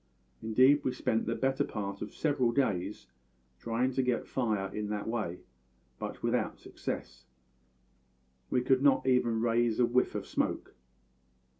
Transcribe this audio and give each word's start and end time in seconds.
Indeed 0.41 0.83
we 0.83 0.93
spent 0.93 1.27
the 1.27 1.35
better 1.35 1.63
part 1.63 2.01
of 2.01 2.11
several 2.11 2.51
days 2.51 3.05
trying 3.59 3.91
to 3.91 4.01
get 4.01 4.25
fire 4.25 4.73
in 4.75 4.89
that 4.89 5.07
way, 5.07 5.41
but 5.99 6.23
without 6.23 6.57
success; 6.59 7.25
we 8.49 8.61
could 8.61 8.81
not 8.81 9.05
even 9.05 9.41
raise 9.41 9.79
a 9.79 9.85
whiff 9.85 10.15
of 10.15 10.25
smoke. 10.25 10.73